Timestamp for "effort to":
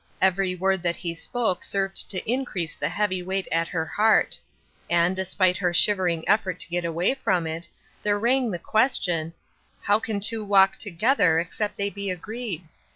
6.27-6.69